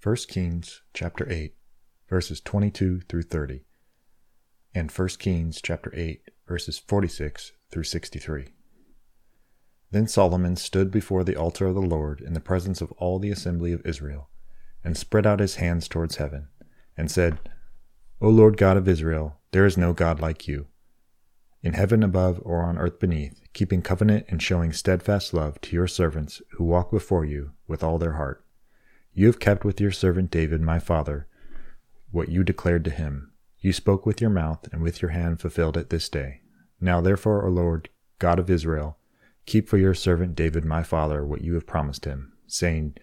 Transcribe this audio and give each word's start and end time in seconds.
1 0.00 0.14
Kings 0.28 0.82
chapter 0.94 1.26
8 1.28 1.56
verses 2.08 2.40
22 2.40 3.00
through 3.08 3.22
30 3.22 3.64
and 4.72 4.92
1 4.92 5.08
Kings 5.18 5.60
chapter 5.60 5.92
8 5.92 6.22
verses 6.46 6.78
46 6.78 7.50
through 7.72 7.82
63. 7.82 8.46
Then 9.90 10.06
Solomon 10.06 10.54
stood 10.54 10.92
before 10.92 11.24
the 11.24 11.34
altar 11.34 11.66
of 11.66 11.74
the 11.74 11.80
Lord 11.80 12.20
in 12.20 12.32
the 12.32 12.38
presence 12.38 12.80
of 12.80 12.92
all 12.92 13.18
the 13.18 13.32
assembly 13.32 13.72
of 13.72 13.84
Israel 13.84 14.30
and 14.84 14.96
spread 14.96 15.26
out 15.26 15.40
his 15.40 15.56
hands 15.56 15.88
towards 15.88 16.16
heaven 16.16 16.46
and 16.96 17.10
said, 17.10 17.40
O 18.20 18.28
Lord 18.28 18.56
God 18.56 18.76
of 18.76 18.86
Israel, 18.86 19.40
there 19.50 19.66
is 19.66 19.76
no 19.76 19.92
God 19.92 20.20
like 20.20 20.46
you 20.46 20.68
in 21.60 21.72
heaven 21.72 22.04
above 22.04 22.40
or 22.44 22.62
on 22.62 22.78
earth 22.78 23.00
beneath, 23.00 23.40
keeping 23.52 23.82
covenant 23.82 24.26
and 24.28 24.40
showing 24.40 24.72
steadfast 24.72 25.34
love 25.34 25.60
to 25.62 25.74
your 25.74 25.88
servants 25.88 26.40
who 26.52 26.62
walk 26.62 26.92
before 26.92 27.24
you 27.24 27.50
with 27.66 27.82
all 27.82 27.98
their 27.98 28.12
heart. 28.12 28.44
You 29.18 29.26
have 29.26 29.40
kept 29.40 29.64
with 29.64 29.80
your 29.80 29.90
servant 29.90 30.30
David, 30.30 30.60
my 30.60 30.78
father, 30.78 31.26
what 32.12 32.28
you 32.28 32.44
declared 32.44 32.84
to 32.84 32.90
him. 32.92 33.32
You 33.58 33.72
spoke 33.72 34.06
with 34.06 34.20
your 34.20 34.30
mouth, 34.30 34.68
and 34.72 34.80
with 34.80 35.02
your 35.02 35.10
hand 35.10 35.40
fulfilled 35.40 35.76
it 35.76 35.90
this 35.90 36.08
day. 36.08 36.42
Now 36.80 37.00
therefore, 37.00 37.44
O 37.44 37.50
Lord, 37.50 37.88
God 38.20 38.38
of 38.38 38.48
Israel, 38.48 38.96
keep 39.44 39.68
for 39.68 39.76
your 39.76 39.92
servant 39.92 40.36
David, 40.36 40.64
my 40.64 40.84
father, 40.84 41.26
what 41.26 41.40
you 41.40 41.54
have 41.54 41.66
promised 41.66 42.04
him, 42.04 42.32
saying, 42.46 42.94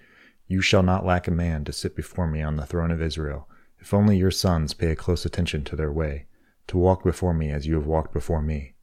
You 0.47 0.61
shall 0.61 0.83
not 0.83 1.05
lack 1.05 1.27
a 1.27 1.31
man 1.31 1.65
to 1.65 1.73
sit 1.73 1.97
before 1.97 2.27
me 2.27 2.41
on 2.41 2.55
the 2.55 2.65
throne 2.65 2.91
of 2.91 3.01
Israel, 3.01 3.49
if 3.77 3.93
only 3.93 4.17
your 4.17 4.31
sons 4.31 4.73
pay 4.73 4.91
a 4.91 4.95
close 4.95 5.25
attention 5.25 5.65
to 5.65 5.75
their 5.75 5.91
way, 5.91 6.27
to 6.67 6.77
walk 6.77 7.03
before 7.03 7.33
me 7.33 7.51
as 7.51 7.67
you 7.67 7.75
have 7.75 7.87
walked 7.87 8.13
before 8.13 8.41
me. 8.41 8.75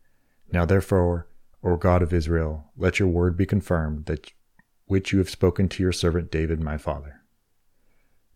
Now 0.53 0.67
therefore, 0.67 1.29
O 1.65 1.77
God 1.77 2.03
of 2.03 2.13
Israel, 2.13 2.71
let 2.77 2.99
your 2.99 3.09
word 3.09 3.39
be 3.39 3.47
confirmed, 3.47 4.05
that 4.05 4.31
which 4.85 5.13
you 5.15 5.19
have 5.19 5.31
spoken 5.31 5.71
to 5.71 5.83
your 5.83 5.93
servant 5.93 6.31
David, 6.31 6.61
my 6.61 6.77
father. 6.77 7.21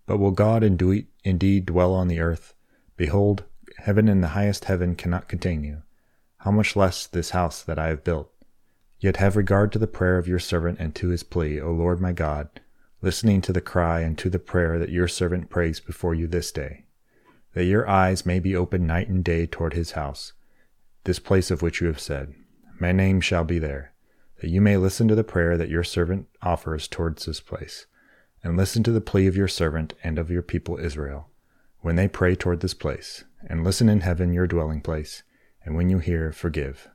But 0.07 0.19
will 0.19 0.31
God 0.31 0.63
indeed 0.63 1.67
dwell 1.67 1.93
on 1.93 2.07
the 2.07 2.21
earth? 2.21 2.55
Behold, 2.97 3.45
heaven 3.79 4.09
and 4.09 4.23
the 4.23 4.29
highest 4.29 4.67
heaven 4.67 4.95
cannot 4.95 5.29
contain 5.29 5.65
you. 5.65 5.83
How 6.39 6.53
much 6.53 6.77
less 6.77 7.07
this 7.07 7.31
house 7.31 7.63
that 7.63 7.79
I 7.79 7.89
have 7.89 8.05
built? 8.05 8.31
Yet 9.01 9.17
have 9.17 9.37
regard 9.37 9.73
to 9.73 9.79
the 9.79 9.89
prayer 9.89 10.17
of 10.17 10.29
your 10.29 10.39
servant 10.39 10.79
and 10.79 10.95
to 10.95 11.09
his 11.09 11.25
plea, 11.25 11.61
O 11.61 11.73
Lord 11.73 12.01
my 12.01 12.13
God, 12.13 12.49
listening 13.03 13.41
to 13.43 13.53
the 13.53 13.61
cry 13.61 14.01
and 14.01 14.17
to 14.19 14.31
the 14.31 14.39
prayer 14.39 14.79
that 14.79 14.91
your 14.91 15.09
servant 15.09 15.51
prays 15.51 15.81
before 15.81 16.15
you 16.15 16.29
this 16.29 16.53
day, 16.53 16.85
that 17.55 17.65
your 17.65 17.89
eyes 17.89 18.25
may 18.25 18.39
be 18.39 18.57
open 18.57 18.87
night 18.87 19.09
and 19.09 19.25
day 19.25 19.45
toward 19.45 19.75
his 19.75 19.93
house, 19.93 20.33
this 21.05 21.19
place 21.19 21.51
of 21.51 21.63
which 21.63 21.81
you 21.81 21.89
have 21.89 22.01
said, 22.01 22.33
My 22.81 22.93
name 22.93 23.21
shall 23.21 23.45
be 23.45 23.59
there, 23.59 23.93
that 24.41 24.51
you 24.51 24.61
may 24.61 24.77
listen 24.77 25.09
to 25.09 25.15
the 25.15 25.25
prayer 25.25 25.59
that 25.59 25.69
your 25.69 25.85
servant 25.85 26.29
offers 26.43 26.89
towards 26.89 27.27
this 27.27 27.41
place 27.41 27.87
and 28.47 28.57
listen 28.57 28.85
to 28.85 28.93
the 28.93 29.01
plea 29.01 29.27
of 29.27 29.37
your 29.37 29.49
servant 29.49 29.93
and 30.05 30.21
of 30.21 30.31
your 30.31 30.41
people 30.41 30.79
Israel, 30.79 31.29
when 31.81 31.97
they 31.97 32.07
pray 32.07 32.37
toward 32.37 32.61
this 32.61 32.75
place, 32.75 33.25
and 33.45 33.65
listen 33.65 33.89
in 33.89 34.03
heaven 34.03 34.33
your 34.33 34.47
dwelling 34.47 34.81
place, 34.81 35.25
and 35.65 35.75
when 35.75 35.91
you 35.91 35.99
hear, 35.99 36.31
forgive. 36.31 36.89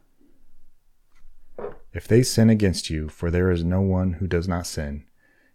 If 1.92 2.08
they 2.08 2.24
sin 2.24 2.50
against 2.50 2.90
you, 2.90 3.10
for 3.10 3.30
there 3.30 3.52
is 3.52 3.66
no 3.66 3.82
one 3.82 4.14
who 4.14 4.28
does 4.28 4.48
not 4.48 4.66
sin, 4.66 5.04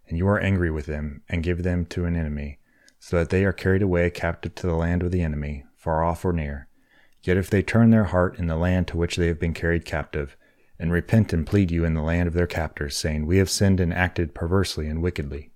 and 0.07 0.19
you 0.19 0.29
are 0.29 0.39
angry 0.39 0.71
with 0.71 0.85
them, 0.85 1.23
and 1.31 1.43
give 1.43 1.63
them 1.63 1.87
to 1.87 2.05
an 2.05 2.15
enemy, 2.15 2.59
so 3.01 3.17
that 3.17 3.31
they 3.31 3.47
are 3.47 3.55
carried 3.55 3.81
away 3.81 4.11
captive 4.11 4.55
to 4.57 4.67
the 4.67 4.75
land 4.75 5.03
of 5.03 5.11
the 5.11 5.23
enemy, 5.23 5.65
far 5.79 6.05
off 6.05 6.27
or 6.27 6.33
near, 6.35 6.69
yet 7.23 7.39
if 7.39 7.49
they 7.49 7.63
turn 7.63 7.89
their 7.89 8.05
heart 8.05 8.39
in 8.39 8.49
the 8.49 8.57
land 8.57 8.87
to 8.89 8.99
which 8.99 9.17
they 9.17 9.29
have 9.29 9.41
been 9.41 9.55
carried 9.55 9.87
captive, 9.87 10.37
and 10.79 10.93
repent 10.93 11.33
and 11.33 11.47
plead 11.47 11.71
you 11.71 11.87
in 11.87 11.95
the 11.95 12.03
land 12.03 12.29
of 12.29 12.35
their 12.35 12.47
captors, 12.47 12.95
saying, 12.95 13.25
We 13.25 13.39
have 13.39 13.49
sinned 13.49 13.81
and 13.81 13.95
acted 13.95 14.35
perversely 14.35 14.89
and 14.89 15.01
wickedly, 15.03 15.53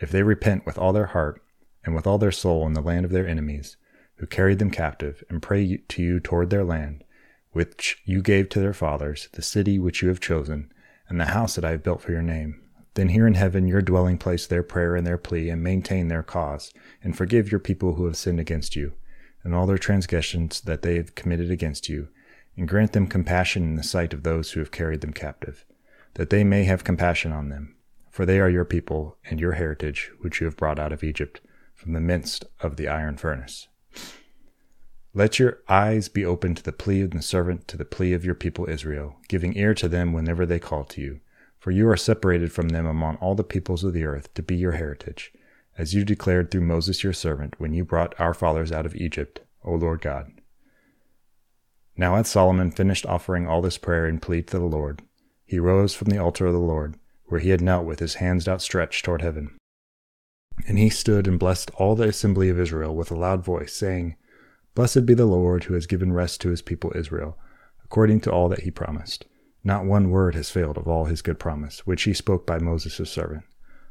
if 0.00 0.10
they 0.10 0.22
repent 0.22 0.64
with 0.64 0.78
all 0.78 0.92
their 0.92 1.06
heart 1.06 1.42
and 1.84 1.94
with 1.94 2.06
all 2.06 2.18
their 2.18 2.32
soul 2.32 2.66
in 2.66 2.72
the 2.72 2.80
land 2.80 3.04
of 3.04 3.12
their 3.12 3.28
enemies, 3.28 3.76
who 4.16 4.26
carried 4.26 4.58
them 4.58 4.70
captive, 4.70 5.22
and 5.30 5.42
pray 5.42 5.78
to 5.88 6.02
you 6.02 6.20
toward 6.20 6.50
their 6.50 6.64
land, 6.64 7.04
which 7.52 8.02
you 8.04 8.20
gave 8.20 8.48
to 8.48 8.60
their 8.60 8.74
fathers, 8.74 9.28
the 9.32 9.42
city 9.42 9.78
which 9.78 10.02
you 10.02 10.08
have 10.08 10.20
chosen, 10.20 10.70
and 11.08 11.20
the 11.20 11.26
house 11.26 11.54
that 11.54 11.64
I 11.64 11.70
have 11.70 11.82
built 11.82 12.02
for 12.02 12.12
your 12.12 12.22
name, 12.22 12.60
then 12.94 13.08
hear 13.08 13.26
in 13.26 13.34
heaven 13.34 13.66
your 13.66 13.80
dwelling 13.80 14.18
place 14.18 14.46
their 14.46 14.62
prayer 14.62 14.94
and 14.94 15.06
their 15.06 15.18
plea, 15.18 15.48
and 15.48 15.62
maintain 15.62 16.08
their 16.08 16.22
cause, 16.22 16.72
and 17.02 17.16
forgive 17.16 17.50
your 17.50 17.60
people 17.60 17.94
who 17.94 18.06
have 18.06 18.16
sinned 18.16 18.40
against 18.40 18.76
you, 18.76 18.92
and 19.42 19.54
all 19.54 19.66
their 19.66 19.78
transgressions 19.78 20.60
that 20.62 20.82
they 20.82 20.96
have 20.96 21.14
committed 21.14 21.50
against 21.50 21.88
you, 21.88 22.08
and 22.56 22.68
grant 22.68 22.92
them 22.92 23.06
compassion 23.06 23.62
in 23.62 23.76
the 23.76 23.82
sight 23.82 24.12
of 24.12 24.22
those 24.22 24.52
who 24.52 24.60
have 24.60 24.70
carried 24.70 25.00
them 25.00 25.12
captive, 25.12 25.64
that 26.14 26.30
they 26.30 26.44
may 26.44 26.64
have 26.64 26.84
compassion 26.84 27.32
on 27.32 27.48
them 27.48 27.74
for 28.10 28.26
they 28.26 28.40
are 28.40 28.50
your 28.50 28.64
people 28.64 29.16
and 29.24 29.40
your 29.40 29.52
heritage, 29.52 30.10
which 30.20 30.40
you 30.40 30.44
have 30.44 30.56
brought 30.56 30.78
out 30.78 30.92
of 30.92 31.04
Egypt, 31.04 31.40
from 31.74 31.92
the 31.92 32.00
midst 32.00 32.44
of 32.60 32.76
the 32.76 32.88
iron 32.88 33.16
furnace. 33.16 33.68
Let 35.14 35.38
your 35.38 35.60
eyes 35.68 36.08
be 36.08 36.24
open 36.24 36.54
to 36.54 36.62
the 36.62 36.72
plea 36.72 37.02
of 37.02 37.12
the 37.12 37.22
servant, 37.22 37.66
to 37.68 37.76
the 37.76 37.84
plea 37.84 38.12
of 38.12 38.24
your 38.24 38.34
people 38.34 38.68
Israel, 38.68 39.16
giving 39.28 39.56
ear 39.56 39.74
to 39.74 39.88
them 39.88 40.12
whenever 40.12 40.44
they 40.44 40.58
call 40.58 40.84
to 40.84 41.00
you. 41.00 41.20
For 41.58 41.70
you 41.70 41.88
are 41.88 41.96
separated 41.96 42.52
from 42.52 42.68
them 42.68 42.86
among 42.86 43.16
all 43.16 43.34
the 43.34 43.44
peoples 43.44 43.84
of 43.84 43.92
the 43.92 44.04
earth 44.04 44.32
to 44.34 44.42
be 44.42 44.56
your 44.56 44.72
heritage, 44.72 45.32
as 45.76 45.94
you 45.94 46.04
declared 46.04 46.50
through 46.50 46.62
Moses 46.62 47.02
your 47.04 47.12
servant 47.12 47.54
when 47.58 47.74
you 47.74 47.84
brought 47.84 48.18
our 48.20 48.34
fathers 48.34 48.72
out 48.72 48.86
of 48.86 48.96
Egypt, 48.96 49.40
O 49.64 49.74
Lord 49.74 50.00
God. 50.00 50.32
Now 51.96 52.16
had 52.16 52.26
Solomon 52.26 52.70
finished 52.70 53.04
offering 53.04 53.46
all 53.46 53.60
this 53.60 53.78
prayer 53.78 54.06
and 54.06 54.22
plea 54.22 54.42
to 54.42 54.58
the 54.58 54.64
Lord, 54.64 55.02
he 55.44 55.58
rose 55.58 55.94
from 55.94 56.08
the 56.08 56.18
altar 56.18 56.46
of 56.46 56.52
the 56.52 56.60
Lord 56.60 56.96
where 57.30 57.40
he 57.40 57.50
had 57.50 57.60
knelt 57.60 57.86
with 57.86 58.00
his 58.00 58.14
hands 58.14 58.48
outstretched 58.48 59.04
toward 59.04 59.22
heaven. 59.22 59.56
And 60.66 60.78
he 60.78 60.90
stood 60.90 61.28
and 61.28 61.38
blessed 61.38 61.70
all 61.76 61.94
the 61.94 62.08
assembly 62.08 62.48
of 62.50 62.58
Israel 62.58 62.94
with 62.94 63.10
a 63.10 63.16
loud 63.16 63.44
voice, 63.44 63.72
saying, 63.72 64.16
Blessed 64.74 65.06
be 65.06 65.14
the 65.14 65.26
Lord 65.26 65.64
who 65.64 65.74
has 65.74 65.86
given 65.86 66.12
rest 66.12 66.40
to 66.40 66.50
his 66.50 66.60
people 66.60 66.92
Israel, 66.94 67.38
according 67.84 68.20
to 68.22 68.32
all 68.32 68.48
that 68.48 68.62
he 68.62 68.70
promised. 68.70 69.26
Not 69.62 69.84
one 69.84 70.10
word 70.10 70.34
has 70.34 70.50
failed 70.50 70.76
of 70.76 70.88
all 70.88 71.04
his 71.04 71.22
good 71.22 71.38
promise, 71.38 71.86
which 71.86 72.02
he 72.02 72.12
spoke 72.12 72.46
by 72.46 72.58
Moses 72.58 72.96
his 72.96 73.10
servant. 73.10 73.44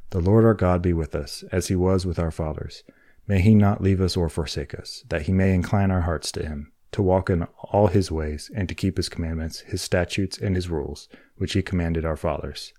The 0.10 0.20
Lord 0.20 0.44
our 0.44 0.54
God 0.54 0.82
be 0.82 0.94
with 0.94 1.16
us, 1.16 1.44
as 1.52 1.68
he 1.68 1.76
was 1.76 2.06
with 2.06 2.20
our 2.20 2.32
fathers. 2.32 2.84
May 3.26 3.40
he 3.40 3.56
not 3.56 3.82
leave 3.82 4.02
us 4.02 4.18
or 4.18 4.28
forsake 4.28 4.74
us, 4.78 5.06
that 5.08 5.24
he 5.24 5.32
may 5.32 5.54
incline 5.54 5.92
our 5.92 6.02
hearts 6.02 6.32
to 6.34 6.44
him, 6.44 6.74
to 6.92 7.02
walk 7.02 7.30
in 7.30 7.44
all 7.60 7.88
his 7.88 8.12
ways, 8.12 8.52
and 8.54 8.68
to 8.68 8.76
keep 8.76 8.98
his 8.98 9.08
commandments, 9.08 9.62
his 9.62 9.82
statutes, 9.82 10.38
and 10.38 10.56
his 10.56 10.70
rules, 10.70 11.08
which 11.38 11.54
he 11.54 11.62
commanded 11.62 12.04
our 12.04 12.18
fathers 12.18 12.74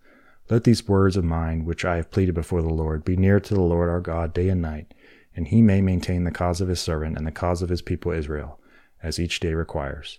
let 0.50 0.64
these 0.64 0.88
words 0.88 1.16
of 1.16 1.24
mine, 1.24 1.64
which 1.64 1.84
I 1.84 1.96
have 1.96 2.10
pleaded 2.10 2.34
before 2.34 2.60
the 2.60 2.74
Lord, 2.74 3.04
be 3.04 3.16
near 3.16 3.38
to 3.38 3.54
the 3.54 3.60
Lord 3.60 3.88
our 3.88 4.00
God 4.00 4.34
day 4.34 4.48
and 4.48 4.60
night, 4.60 4.92
and 5.36 5.46
he 5.46 5.62
may 5.62 5.80
maintain 5.80 6.24
the 6.24 6.32
cause 6.32 6.60
of 6.60 6.68
his 6.68 6.80
servant 6.80 7.16
and 7.16 7.24
the 7.26 7.30
cause 7.30 7.62
of 7.62 7.68
his 7.68 7.82
people 7.82 8.10
Israel, 8.10 8.58
as 9.00 9.20
each 9.20 9.38
day 9.38 9.54
requires. 9.54 10.18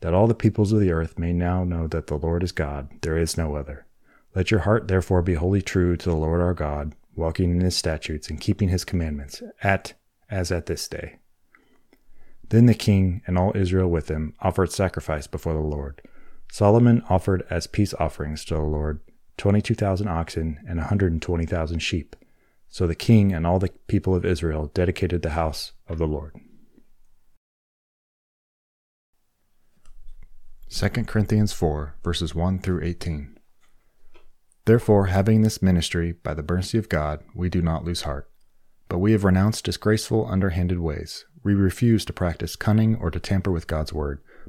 That 0.00 0.12
all 0.12 0.26
the 0.26 0.34
peoples 0.34 0.72
of 0.72 0.80
the 0.80 0.90
earth 0.90 1.18
may 1.18 1.32
now 1.32 1.62
know 1.62 1.86
that 1.86 2.08
the 2.08 2.18
Lord 2.18 2.42
is 2.42 2.52
God, 2.52 2.88
there 3.02 3.16
is 3.16 3.36
no 3.36 3.54
other. 3.54 3.86
Let 4.34 4.50
your 4.50 4.60
heart 4.60 4.88
therefore 4.88 5.22
be 5.22 5.34
wholly 5.34 5.62
true 5.62 5.96
to 5.96 6.08
the 6.08 6.16
Lord 6.16 6.40
our 6.40 6.54
God, 6.54 6.94
walking 7.14 7.52
in 7.52 7.60
his 7.60 7.76
statutes 7.76 8.28
and 8.28 8.40
keeping 8.40 8.70
his 8.70 8.84
commandments, 8.84 9.42
at 9.62 9.94
as 10.28 10.50
at 10.50 10.66
this 10.66 10.88
day. 10.88 11.18
Then 12.48 12.66
the 12.66 12.74
king 12.74 13.22
and 13.26 13.38
all 13.38 13.52
Israel 13.54 13.88
with 13.88 14.08
him 14.08 14.34
offered 14.40 14.72
sacrifice 14.72 15.28
before 15.28 15.54
the 15.54 15.60
Lord. 15.60 16.02
Solomon 16.50 17.04
offered 17.08 17.44
as 17.50 17.68
peace 17.68 17.94
offerings 17.94 18.44
to 18.46 18.54
the 18.54 18.60
Lord 18.60 19.00
22,000 19.40 20.06
oxen, 20.06 20.60
and 20.68 20.76
120,000 20.76 21.78
sheep. 21.78 22.14
So 22.68 22.86
the 22.86 22.94
king 22.94 23.32
and 23.32 23.46
all 23.46 23.58
the 23.58 23.70
people 23.86 24.14
of 24.14 24.26
Israel 24.26 24.70
dedicated 24.74 25.22
the 25.22 25.30
house 25.30 25.72
of 25.88 25.96
the 25.96 26.06
Lord. 26.06 26.36
2 30.68 30.88
Corinthians 31.06 31.54
4, 31.54 31.96
verses 32.04 32.34
1 32.34 32.58
through 32.58 32.84
18. 32.84 33.38
Therefore, 34.66 35.06
having 35.06 35.40
this 35.40 35.62
ministry 35.62 36.12
by 36.12 36.34
the 36.34 36.44
mercy 36.46 36.76
of 36.76 36.90
God, 36.90 37.24
we 37.34 37.48
do 37.48 37.62
not 37.62 37.82
lose 37.82 38.02
heart. 38.02 38.30
But 38.90 38.98
we 38.98 39.12
have 39.12 39.24
renounced 39.24 39.64
disgraceful, 39.64 40.28
underhanded 40.28 40.80
ways. 40.80 41.24
We 41.42 41.54
refuse 41.54 42.04
to 42.04 42.12
practice 42.12 42.56
cunning 42.56 42.94
or 42.96 43.10
to 43.10 43.18
tamper 43.18 43.50
with 43.50 43.66
God's 43.66 43.94
word 43.94 44.20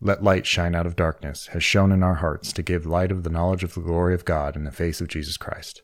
let 0.00 0.22
light 0.22 0.46
shine 0.46 0.74
out 0.74 0.86
of 0.86 0.96
darkness, 0.96 1.48
has 1.48 1.64
shone 1.64 1.90
in 1.90 2.02
our 2.02 2.16
hearts 2.16 2.52
to 2.52 2.62
give 2.62 2.86
light 2.86 3.10
of 3.10 3.22
the 3.22 3.30
knowledge 3.30 3.64
of 3.64 3.74
the 3.74 3.80
glory 3.80 4.14
of 4.14 4.24
God 4.24 4.54
in 4.56 4.64
the 4.64 4.70
face 4.70 5.00
of 5.00 5.08
Jesus 5.08 5.36
Christ. 5.36 5.82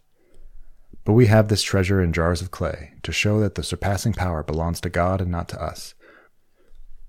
But 1.05 1.15
we 1.15 1.27
have 1.27 1.49
this 1.49 1.63
treasure 1.63 2.01
in 2.01 2.13
jars 2.13 2.43
of 2.43 2.51
clay, 2.51 2.93
to 3.03 3.13
show 3.13 3.41
that 3.41 3.55
the 3.55 3.63
surpassing 3.63 4.13
power 4.13 4.43
belongs 4.43 4.81
to 4.83 4.91
God 4.91 5.21
and 5.21 5.31
not 5.31 5.49
to 5.49 5.63
us. 5.63 5.95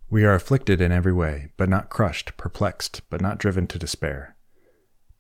We 0.10 0.24
are 0.24 0.34
afflicted 0.34 0.80
in 0.80 0.92
every 0.92 1.14
way, 1.14 1.52
but 1.58 1.70
not 1.70 1.90
crushed, 1.90 2.38
perplexed, 2.38 3.02
but 3.10 3.22
not 3.22 3.38
driven 3.38 3.68
to 3.68 3.80
despair, 3.80 4.36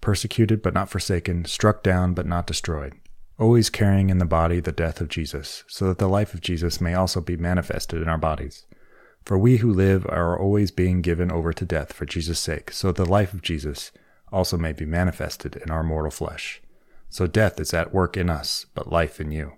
persecuted, 0.01 0.61
but 0.61 0.73
not 0.73 0.89
forsaken, 0.89 1.45
struck 1.45 1.83
down, 1.83 2.13
but 2.13 2.25
not 2.25 2.47
destroyed, 2.47 2.93
always 3.37 3.69
carrying 3.69 4.09
in 4.09 4.19
the 4.19 4.25
body 4.25 4.59
the 4.59 4.71
death 4.71 5.01
of 5.01 5.09
Jesus, 5.09 5.63
so 5.67 5.87
that 5.87 5.97
the 5.97 6.07
life 6.07 6.33
of 6.33 6.41
Jesus 6.41 6.79
may 6.79 6.93
also 6.93 7.21
be 7.21 7.35
manifested 7.35 8.01
in 8.01 8.07
our 8.07 8.17
bodies. 8.17 8.65
For 9.25 9.37
we 9.37 9.57
who 9.57 9.71
live 9.71 10.05
are 10.07 10.37
always 10.37 10.71
being 10.71 11.01
given 11.01 11.31
over 11.31 11.53
to 11.53 11.65
death 11.65 11.93
for 11.93 12.05
Jesus' 12.05 12.39
sake, 12.39 12.71
so 12.71 12.91
the 12.91 13.05
life 13.05 13.33
of 13.33 13.41
Jesus 13.41 13.91
also 14.31 14.57
may 14.57 14.73
be 14.73 14.85
manifested 14.85 15.55
in 15.55 15.71
our 15.71 15.83
mortal 15.83 16.11
flesh. 16.11 16.61
So 17.09 17.27
death 17.27 17.59
is 17.59 17.73
at 17.73 17.93
work 17.93 18.17
in 18.17 18.29
us, 18.29 18.65
but 18.73 18.91
life 18.91 19.21
in 19.21 19.31
you. 19.31 19.53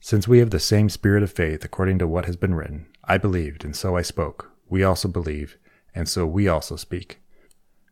Since 0.00 0.26
we 0.26 0.38
have 0.38 0.50
the 0.50 0.58
same 0.58 0.88
spirit 0.88 1.22
of 1.22 1.30
faith 1.30 1.64
according 1.64 1.98
to 1.98 2.08
what 2.08 2.24
has 2.24 2.36
been 2.36 2.54
written, 2.54 2.86
I 3.04 3.18
believed, 3.18 3.64
and 3.64 3.76
so 3.76 3.96
I 3.96 4.02
spoke. 4.02 4.50
We 4.68 4.82
also 4.82 5.08
believe, 5.08 5.56
and 5.94 6.08
so 6.08 6.26
we 6.26 6.48
also 6.48 6.76
speak. 6.76 7.20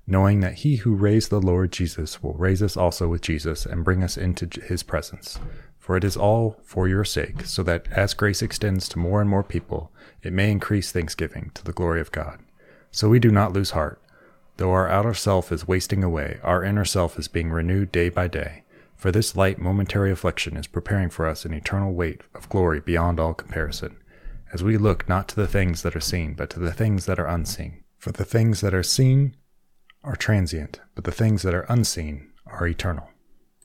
Knowing 0.07 0.41
that 0.41 0.55
he 0.55 0.77
who 0.77 0.95
raised 0.95 1.31
the 1.31 1.41
Lord 1.41 1.73
Jesus 1.73 2.23
will 2.23 2.35
raise 2.35 2.63
us 2.63 2.77
also 2.77 3.09
with 3.09 3.23
Jesus 3.23 3.67
and 3.67 3.85
bring 3.85 4.03
us 4.03 4.17
into 4.17 4.49
his 4.61 4.83
presence. 4.83 5.39
For 5.87 5.97
it 5.97 6.03
is 6.03 6.17
all 6.17 6.57
for 6.65 6.89
your 6.89 7.05
sake, 7.05 7.47
so 7.47 7.63
that 7.63 7.87
as 7.93 8.13
grace 8.13 8.43
extends 8.43 8.89
to 8.89 8.99
more 8.99 9.21
and 9.21 9.31
more 9.31 9.45
people, 9.45 9.93
it 10.21 10.33
may 10.33 10.51
increase 10.51 10.91
thanksgiving 10.91 11.53
to 11.55 11.63
the 11.63 11.73
glory 11.73 12.01
of 12.01 12.11
God. 12.11 12.41
So 12.91 13.09
we 13.09 13.21
do 13.21 13.31
not 13.31 13.53
lose 13.53 13.71
heart. 13.71 14.03
Though 14.57 14.73
our 14.73 14.89
outer 14.89 15.15
self 15.15 15.53
is 15.53 15.69
wasting 15.69 16.03
away, 16.03 16.41
our 16.43 16.65
inner 16.65 16.85
self 16.85 17.21
is 17.21 17.29
being 17.29 17.53
renewed 17.53 17.93
day 17.93 18.09
by 18.09 18.27
day. 18.27 18.65
For 18.97 19.13
this 19.13 19.37
light 19.37 19.61
momentary 19.61 20.11
affliction 20.11 20.57
is 20.57 20.67
preparing 20.67 21.09
for 21.09 21.25
us 21.25 21.45
an 21.45 21.55
eternal 21.55 21.95
weight 21.95 22.23
of 22.35 22.49
glory 22.49 22.81
beyond 22.81 23.21
all 23.21 23.33
comparison, 23.33 23.97
as 24.53 24.65
we 24.65 24.77
look 24.77 25.09
not 25.09 25.29
to 25.29 25.37
the 25.37 25.47
things 25.47 25.83
that 25.83 25.95
are 25.95 26.01
seen, 26.01 26.35
but 26.35 26.51
to 26.51 26.59
the 26.59 26.73
things 26.73 27.07
that 27.07 27.21
are 27.21 27.29
unseen. 27.29 27.85
For 27.97 28.11
the 28.11 28.25
things 28.25 28.61
that 28.61 28.75
are 28.75 28.83
seen 28.83 29.37
are 30.03 30.17
transient, 30.17 30.81
but 30.97 31.05
the 31.05 31.13
things 31.13 31.43
that 31.43 31.55
are 31.55 31.67
unseen 31.69 32.33
are 32.45 32.67
eternal. 32.67 33.09